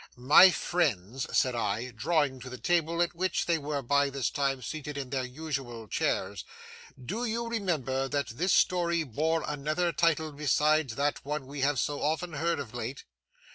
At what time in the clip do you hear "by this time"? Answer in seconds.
3.83-4.63